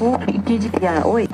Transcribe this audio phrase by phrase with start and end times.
[0.00, 1.28] もう一時期は多い。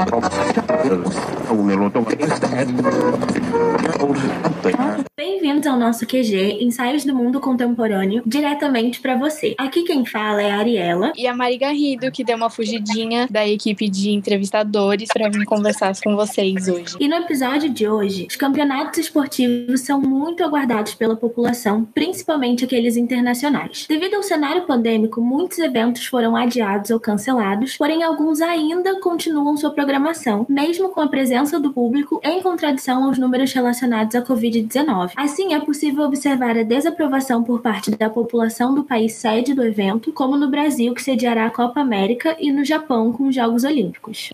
[5.65, 9.55] Bem-vindos ao nosso QG, Ensaios do Mundo Contemporâneo, diretamente para você.
[9.57, 11.13] Aqui quem fala é a Ariela.
[11.17, 15.95] E a Mari Garrido, que deu uma fugidinha da equipe de entrevistadores para vir conversar
[16.03, 16.97] com vocês hoje.
[17.01, 22.97] E no episódio de hoje, os campeonatos esportivos são muito aguardados pela população, principalmente aqueles
[22.97, 23.87] internacionais.
[23.89, 29.71] Devido ao cenário pandêmico, muitos eventos foram adiados ou cancelados, porém alguns ainda continuam sua
[29.71, 35.13] programação, mesmo com a presença do público em contradição aos números relacionados à Covid-19.
[35.17, 40.13] Assim, é possível observar a desaprovação por parte da população do país sede do evento,
[40.13, 44.31] como no Brasil, que sediará a Copa América, e no Japão, com os Jogos Olímpicos.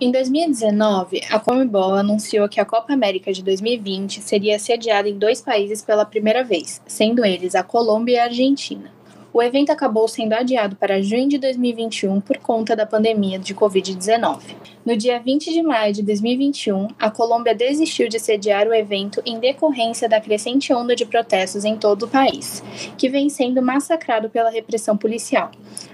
[0.00, 5.42] Em 2019, a Comebol anunciou que a Copa América de 2020 seria sediada em dois
[5.42, 8.90] países pela primeira vez, sendo eles a Colômbia e a Argentina.
[9.32, 14.40] O evento acabou sendo adiado para junho de 2021 por conta da pandemia de Covid-19.
[14.84, 19.38] No dia 20 de maio de 2021, a Colômbia desistiu de sediar o evento em
[19.38, 22.60] decorrência da crescente onda de protestos em todo o país,
[22.98, 25.52] que vem sendo massacrado pela repressão policial.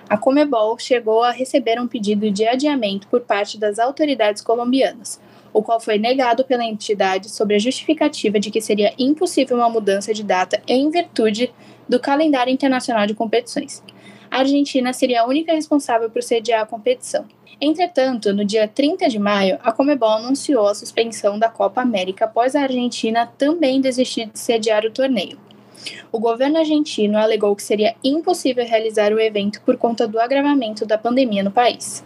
[0.08, 5.20] A Comebol chegou a receber um pedido de adiamento por parte das autoridades colombianas,
[5.52, 10.14] o qual foi negado pela entidade sob a justificativa de que seria impossível uma mudança
[10.14, 11.52] de data em virtude
[11.88, 13.82] do calendário internacional de competições.
[14.30, 17.24] A Argentina seria a única responsável por sediar a competição.
[17.60, 22.54] Entretanto, no dia 30 de maio, a Comebol anunciou a suspensão da Copa América após
[22.54, 25.38] a Argentina também desistir de sediar o torneio.
[26.10, 30.98] O governo argentino alegou que seria impossível realizar o evento por conta do agravamento da
[30.98, 32.04] pandemia no país.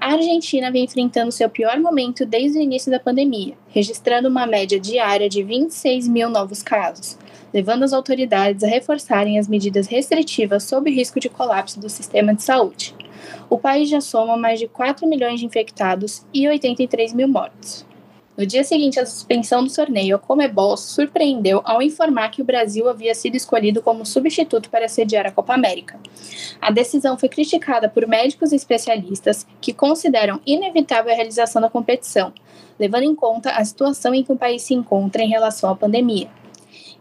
[0.00, 4.80] A Argentina vem enfrentando seu pior momento desde o início da pandemia, registrando uma média
[4.80, 7.18] diária de 26 mil novos casos,
[7.52, 12.42] levando as autoridades a reforçarem as medidas restritivas sob risco de colapso do sistema de
[12.42, 12.94] saúde.
[13.48, 17.84] O país já soma mais de 4 milhões de infectados e 83 mil mortos.
[18.40, 22.88] No dia seguinte à suspensão do torneio, a Comebol surpreendeu ao informar que o Brasil
[22.88, 26.00] havia sido escolhido como substituto para sediar a Copa América.
[26.58, 32.32] A decisão foi criticada por médicos e especialistas que consideram inevitável a realização da competição,
[32.78, 36.30] levando em conta a situação em que o país se encontra em relação à pandemia.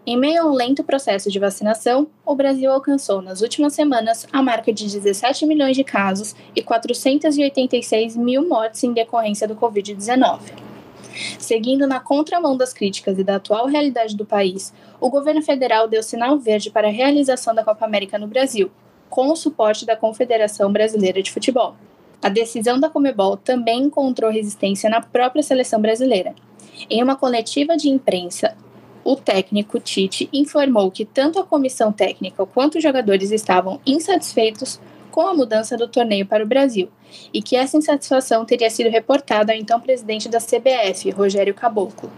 [0.06, 4.44] Em meio a um lento processo de vacinação, o Brasil alcançou nas últimas semanas a
[4.44, 10.68] marca de 17 milhões de casos e 486 mil mortes em decorrência do Covid-19.
[11.38, 16.04] Seguindo na contramão das críticas e da atual realidade do país, o governo federal deu
[16.04, 18.72] sinal verde para a realização da Copa América no Brasil,
[19.10, 21.76] com o suporte da Confederação Brasileira de Futebol.
[22.22, 26.36] A decisão da Comebol também encontrou resistência na própria seleção brasileira.
[26.90, 28.56] Em uma coletiva de imprensa,
[29.04, 34.80] o técnico Tite informou que tanto a comissão técnica quanto os jogadores estavam insatisfeitos
[35.20, 36.90] com a mudança do torneio para o Brasil
[37.34, 42.10] e que essa insatisfação teria sido reportada ao então presidente da CBF, Rogério Caboclo.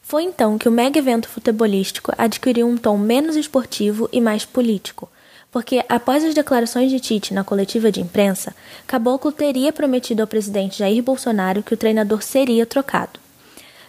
[0.00, 5.10] Foi então que o mega evento futebolístico adquiriu um tom menos esportivo e mais político,
[5.50, 8.54] porque após as declarações de Tite na coletiva de imprensa,
[8.86, 13.23] Caboclo teria prometido ao presidente Jair Bolsonaro que o treinador seria trocado.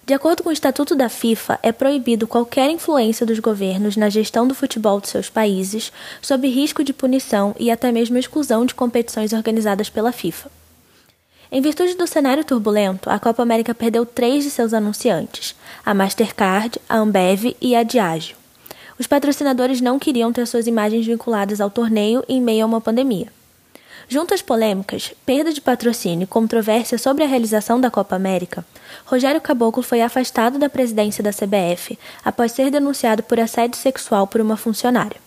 [0.05, 4.47] De acordo com o Estatuto da FIFA, é proibido qualquer influência dos governos na gestão
[4.47, 9.33] do futebol de seus países, sob risco de punição e até mesmo exclusão de competições
[9.33, 10.51] organizadas pela FIFA.
[11.51, 16.79] Em virtude do cenário turbulento, a Copa América perdeu três de seus anunciantes: a Mastercard,
[16.87, 18.37] a Ambev e a Diageo.
[18.99, 23.34] Os patrocinadores não queriam ter suas imagens vinculadas ao torneio em meio a uma pandemia.
[24.07, 28.65] Junto às polêmicas, perda de patrocínio e controvérsia sobre a realização da Copa América,
[29.05, 34.39] Rogério Caboclo foi afastado da presidência da CBF após ser denunciado por assédio sexual por
[34.41, 35.19] uma funcionária.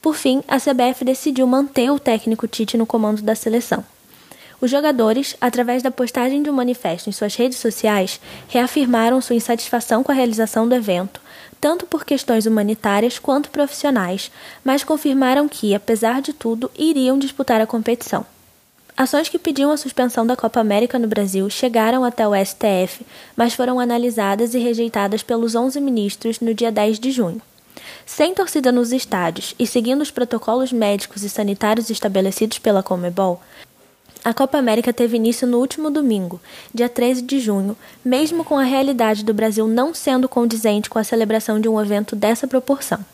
[0.00, 3.84] Por fim, a CBF decidiu manter o técnico Tite no comando da seleção.
[4.64, 10.02] Os jogadores, através da postagem de um manifesto em suas redes sociais, reafirmaram sua insatisfação
[10.02, 11.20] com a realização do evento,
[11.60, 14.32] tanto por questões humanitárias quanto profissionais,
[14.64, 18.24] mas confirmaram que, apesar de tudo, iriam disputar a competição.
[18.96, 23.04] Ações que pediam a suspensão da Copa América no Brasil chegaram até o STF,
[23.36, 27.42] mas foram analisadas e rejeitadas pelos 11 ministros no dia 10 de junho.
[28.06, 33.42] Sem torcida nos estádios e seguindo os protocolos médicos e sanitários estabelecidos pela Comebol,
[34.24, 36.40] a Copa América teve início no último domingo,
[36.72, 41.04] dia 13 de junho, mesmo com a realidade do Brasil não sendo condizente com a
[41.04, 43.04] celebração de um evento dessa proporção.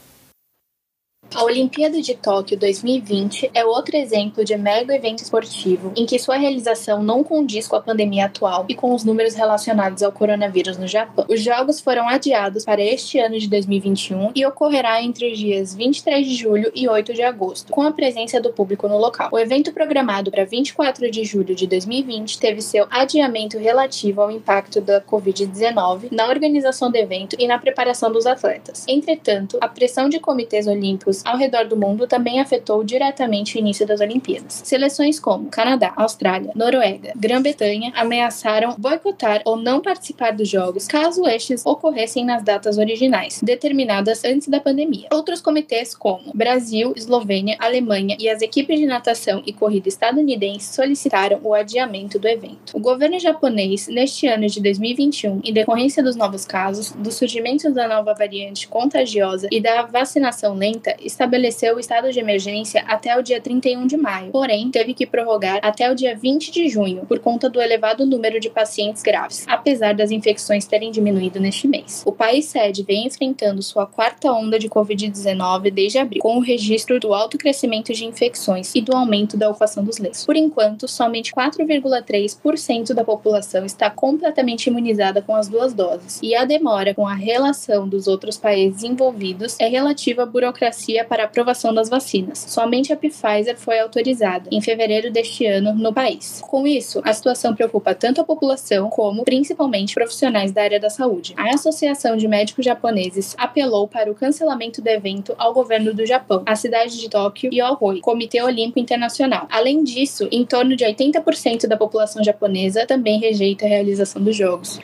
[1.33, 6.37] A Olimpíada de Tóquio 2020 é outro exemplo de mega evento esportivo em que sua
[6.37, 10.89] realização não condiz com a pandemia atual e com os números relacionados ao coronavírus no
[10.89, 11.25] Japão.
[11.29, 16.27] Os jogos foram adiados para este ano de 2021 e ocorrerá entre os dias 23
[16.27, 19.29] de julho e 8 de agosto, com a presença do público no local.
[19.31, 24.81] O evento programado para 24 de julho de 2020 teve seu adiamento relativo ao impacto
[24.81, 28.85] da Covid-19 na organização do evento e na preparação dos atletas.
[28.89, 33.87] Entretanto, a pressão de comitês olímpicos ao redor do mundo também afetou diretamente o início
[33.87, 34.63] das Olimpíadas.
[34.65, 41.65] Seleções como Canadá, Austrália, Noruega, Grã-Bretanha ameaçaram boicotar ou não participar dos Jogos caso estes
[41.65, 45.09] ocorressem nas datas originais, determinadas antes da pandemia.
[45.13, 51.41] Outros comitês, como Brasil, Eslovênia, Alemanha e as equipes de natação e corrida estadunidenses, solicitaram
[51.43, 52.75] o adiamento do evento.
[52.75, 57.89] O governo japonês, neste ano de 2021, em decorrência dos novos casos, do surgimento da
[57.89, 63.41] nova variante contagiosa e da vacinação lenta, estabeleceu o estado de emergência até o dia
[63.41, 67.49] 31 de maio, porém teve que prorrogar até o dia 20 de junho por conta
[67.49, 72.03] do elevado número de pacientes graves, apesar das infecções terem diminuído neste mês.
[72.07, 76.99] O país sede vem enfrentando sua quarta onda de Covid-19 desde abril, com o registro
[77.01, 80.25] do alto crescimento de infecções e do aumento da ocupação dos leitos.
[80.25, 86.45] Por enquanto, somente 4,3% da população está completamente imunizada com as duas doses, e a
[86.45, 91.89] demora com a relação dos outros países envolvidos é relativa à burocracia para aprovação das
[91.89, 92.39] vacinas.
[92.49, 96.41] Somente a Pfizer foi autorizada em fevereiro deste ano no país.
[96.43, 101.35] Com isso, a situação preocupa tanto a população como, principalmente, profissionais da área da saúde.
[101.37, 106.43] A Associação de Médicos Japoneses apelou para o cancelamento do evento ao governo do Japão,
[106.47, 109.47] à cidade de Tóquio e ao ROI, Comitê Olímpico Internacional.
[109.51, 114.81] Além disso, em torno de 80% da população japonesa também rejeita a realização dos Jogos.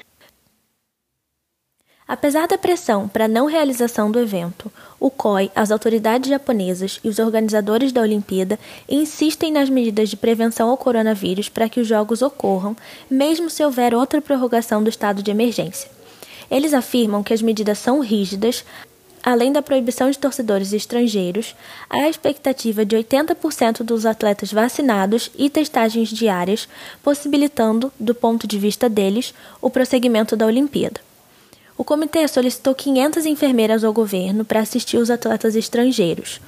[2.08, 4.70] Apesar da pressão para a não realização do evento,
[5.00, 10.70] o COI, as autoridades japonesas e os organizadores da Olimpíada insistem nas medidas de prevenção
[10.70, 12.76] ao coronavírus para que os Jogos ocorram,
[13.10, 15.90] mesmo se houver outra prorrogação do estado de emergência.
[16.48, 18.64] Eles afirmam que as medidas são rígidas,
[19.20, 21.56] além da proibição de torcedores estrangeiros,
[21.90, 26.68] há a expectativa de 80% dos atletas vacinados e testagens diárias,
[27.02, 31.05] possibilitando, do ponto de vista deles, o prosseguimento da Olimpíada.
[31.78, 36.40] O comitê solicitou 500 enfermeiras ao governo para assistir os atletas estrangeiros.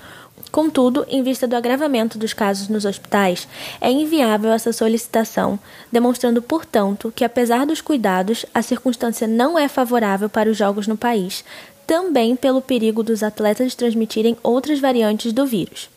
[0.50, 3.46] Contudo, em vista do agravamento dos casos nos hospitais,
[3.78, 5.58] é inviável essa solicitação,
[5.92, 10.96] demonstrando, portanto, que, apesar dos cuidados, a circunstância não é favorável para os jogos no
[10.96, 11.44] país,
[11.86, 15.90] também pelo perigo dos atletas transmitirem outras variantes do vírus.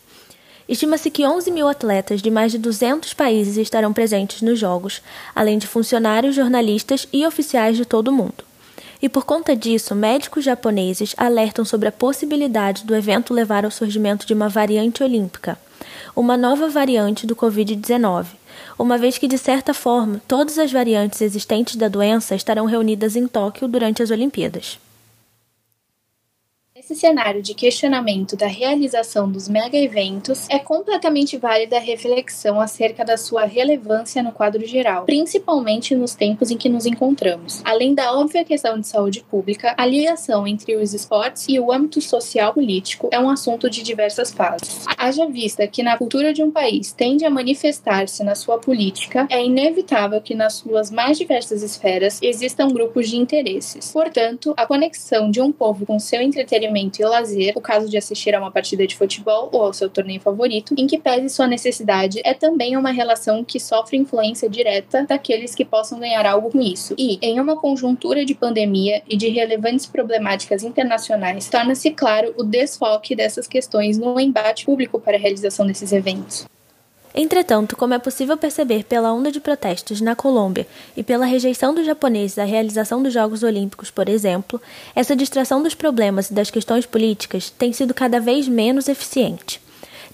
[0.68, 5.00] Estima-se que 11 mil atletas de mais de 200 países estarão presentes nos Jogos,
[5.34, 8.51] além de funcionários, jornalistas e oficiais de todo o mundo
[9.02, 14.24] e por conta disso, médicos japoneses alertam sobre a possibilidade do evento levar ao surgimento
[14.24, 15.58] de uma variante olímpica,
[16.14, 18.26] uma nova variante do Covid-19,
[18.78, 23.26] uma vez que, de certa forma, todas as variantes existentes da doença estarão reunidas em
[23.26, 24.78] Tóquio durante as Olimpíadas.
[26.82, 33.16] Nesse cenário de questionamento da realização dos mega-eventos, é completamente válida a reflexão acerca da
[33.16, 37.62] sua relevância no quadro geral, principalmente nos tempos em que nos encontramos.
[37.64, 42.00] Além da óbvia questão de saúde pública, a ligação entre os esportes e o âmbito
[42.00, 44.84] social-político é um assunto de diversas fases.
[44.98, 49.44] Haja vista que na cultura de um país tende a manifestar-se na sua política, é
[49.44, 53.92] inevitável que nas suas mais diversas esferas existam grupos de interesses.
[53.92, 57.96] Portanto, a conexão de um povo com seu entretenimento entretenimento e lazer, o caso de
[57.96, 61.46] assistir a uma partida de futebol ou ao seu torneio favorito, em que pese sua
[61.46, 66.60] necessidade, é também uma relação que sofre influência direta daqueles que possam ganhar algo com
[66.60, 66.94] isso.
[66.98, 73.14] E, em uma conjuntura de pandemia e de relevantes problemáticas internacionais, torna-se claro o desfoque
[73.14, 76.46] dessas questões no embate público para a realização desses eventos.
[77.14, 80.66] Entretanto, como é possível perceber pela onda de protestos na Colômbia
[80.96, 84.60] e pela rejeição dos japoneses à realização dos Jogos Olímpicos, por exemplo,
[84.94, 89.60] essa distração dos problemas e das questões políticas tem sido cada vez menos eficiente.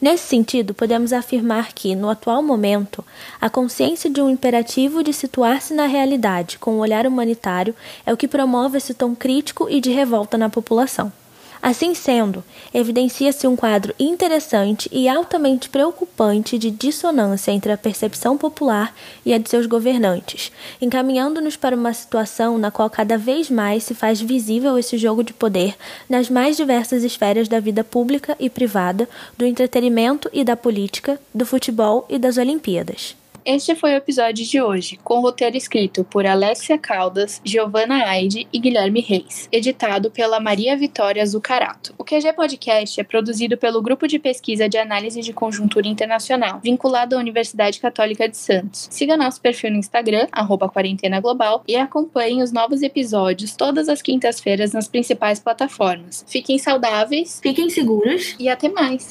[0.01, 3.05] Nesse sentido, podemos afirmar que, no atual momento,
[3.41, 7.75] a consciência de um imperativo de situar-se na realidade com um olhar humanitário
[8.07, 11.13] é o que promove esse tom crítico e de revolta na população.
[11.61, 18.95] Assim sendo, evidencia-se um quadro interessante e altamente preocupante de dissonância entre a percepção popular
[19.27, 23.95] e a de seus governantes, encaminhando-nos para uma situação na qual cada vez mais se
[23.95, 25.77] faz visível esse jogo de poder
[26.09, 31.45] nas mais diversas esferas da vida pública e privada, do entretenimento e da política, do
[31.45, 33.17] futebol e das Olimpíadas.
[33.45, 38.59] Este foi o episódio de hoje, com roteiro escrito por Alexia Caldas, Giovanna Aide e
[38.59, 41.95] Guilherme Reis, editado pela Maria Vitória Zucarato.
[41.97, 47.17] O QG Podcast é produzido pelo Grupo de Pesquisa de Análise de Conjuntura Internacional, vinculado
[47.17, 48.89] à Universidade Católica de Santos.
[48.91, 54.03] Siga nosso perfil no Instagram, arroba Quarentena Global, e acompanhe os novos episódios todas as
[54.03, 56.25] quintas-feiras nas principais plataformas.
[56.29, 59.07] Fiquem saudáveis, Fiquem seguros e até mais!